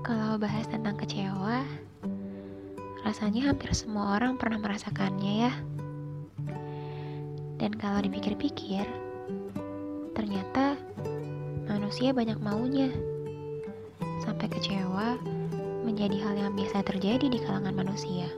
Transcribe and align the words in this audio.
Kalau 0.00 0.40
bahas 0.40 0.64
tentang 0.72 0.96
kecewa, 0.96 1.60
rasanya 3.04 3.52
hampir 3.52 3.76
semua 3.76 4.16
orang 4.16 4.40
pernah 4.40 4.56
merasakannya 4.56 5.34
ya. 5.44 5.52
Dan 7.60 7.76
kalau 7.76 8.00
dipikir-pikir, 8.00 8.88
ternyata 10.16 10.80
manusia 11.68 12.16
banyak 12.16 12.40
maunya. 12.40 12.88
Sampai 14.24 14.48
kecewa 14.48 15.20
menjadi 15.84 16.16
hal 16.24 16.40
yang 16.40 16.52
biasa 16.56 16.88
terjadi 16.88 17.28
di 17.28 17.36
kalangan 17.44 17.76
manusia. 17.76 18.32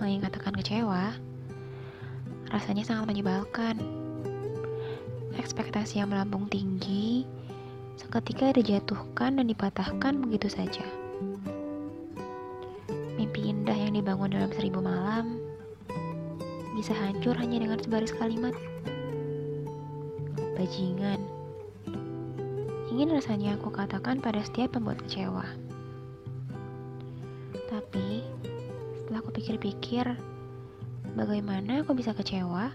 Mengatakan 0.00 0.56
kecewa, 0.56 1.12
rasanya 2.52 2.84
sangat 2.84 3.08
menyebalkan. 3.12 3.78
Ekspektasi 5.38 6.00
yang 6.00 6.10
melambung 6.10 6.48
tinggi, 6.48 7.24
seketika 7.94 8.54
dijatuhkan 8.54 9.38
dan 9.38 9.46
dipatahkan 9.46 10.18
begitu 10.24 10.50
saja. 10.50 10.84
Mimpi 13.14 13.50
indah 13.50 13.76
yang 13.76 13.94
dibangun 13.94 14.34
dalam 14.34 14.50
seribu 14.50 14.82
malam 14.82 15.38
bisa 16.74 16.90
hancur 16.90 17.38
hanya 17.38 17.62
dengan 17.62 17.78
sebaris 17.78 18.10
kalimat. 18.18 18.54
Bajingan. 20.58 21.22
Ingin 22.94 23.10
rasanya 23.10 23.58
aku 23.58 23.74
katakan 23.74 24.22
pada 24.22 24.42
setiap 24.42 24.78
pembuat 24.78 25.02
kecewa. 25.02 25.42
Tapi, 27.70 28.22
setelah 28.94 29.18
aku 29.18 29.34
pikir-pikir, 29.34 30.14
bagaimana 31.14 31.86
aku 31.86 31.94
bisa 31.94 32.10
kecewa 32.10 32.74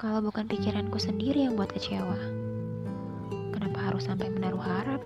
kalau 0.00 0.24
bukan 0.24 0.48
pikiranku 0.48 0.96
sendiri 0.96 1.44
yang 1.44 1.54
buat 1.54 1.68
kecewa? 1.68 2.16
Kenapa 3.52 3.92
harus 3.92 4.08
sampai 4.08 4.32
menaruh 4.32 4.60
harap? 4.60 5.04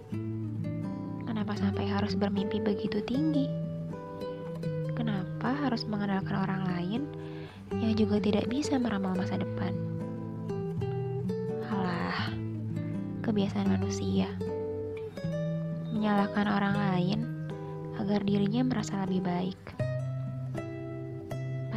Kenapa 1.27 1.59
sampai 1.59 1.91
harus 1.91 2.15
bermimpi 2.15 2.63
begitu 2.63 3.03
tinggi? 3.03 3.51
Kenapa 4.95 5.59
harus 5.59 5.83
mengandalkan 5.91 6.39
orang 6.39 6.63
lain 6.71 7.03
yang 7.83 7.99
juga 7.99 8.23
tidak 8.23 8.47
bisa 8.47 8.79
meramal 8.79 9.19
masa 9.19 9.43
depan? 9.43 9.75
Alah, 11.67 12.31
kebiasaan 13.27 13.75
manusia 13.75 14.31
menyalahkan 15.93 16.47
orang 16.51 16.77
lain 16.79 17.21
agar 17.99 18.23
dirinya 18.27 18.67
merasa 18.67 19.03
lebih 19.07 19.23
baik. 19.23 19.92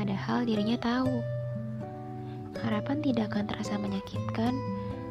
Padahal 0.06 0.46
dirinya 0.46 0.78
tahu 0.78 1.18
harapan 2.62 3.02
tidak 3.02 3.34
akan 3.34 3.50
terasa 3.50 3.74
menyakitkan 3.74 4.54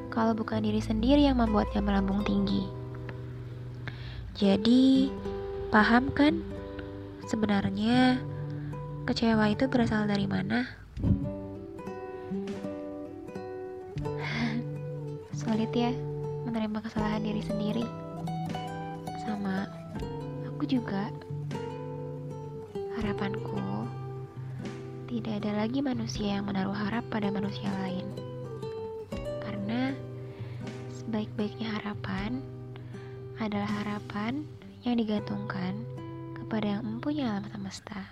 kalau 0.07 0.39
bukan 0.39 0.63
diri 0.63 0.79
sendiri 0.79 1.27
yang 1.27 1.43
membuatnya 1.43 1.83
melambung 1.83 2.23
tinggi. 2.23 2.63
Jadi, 4.39 5.11
paham 5.75 6.15
kan 6.15 6.47
sebenarnya 7.27 8.23
kecewa 9.03 9.51
itu 9.51 9.67
berasal 9.67 10.07
dari 10.07 10.31
mana? 10.31 10.63
Sulit 15.43 15.75
ya 15.75 15.91
menerima 16.47 16.79
kesalahan 16.87 17.27
diri 17.27 17.43
sendiri. 17.43 17.83
Sama, 19.27 19.67
aku 20.47 20.63
juga. 20.71 21.11
Harapanku 22.95 23.59
tidak 25.15 25.47
ada 25.47 25.63
lagi 25.63 25.79
manusia 25.79 26.35
yang 26.35 26.51
menaruh 26.51 26.75
harap 26.75 27.07
pada 27.07 27.31
manusia 27.31 27.71
lain. 27.87 28.03
Karena 29.47 29.95
sebaik-baiknya 30.91 31.71
harapan 31.71 32.43
adalah 33.39 33.71
harapan 33.79 34.43
yang 34.83 34.99
digantungkan 34.99 35.87
kepada 36.35 36.67
yang 36.67 36.83
mempunyai 36.83 37.31
alam 37.31 37.47
semesta. 37.47 38.03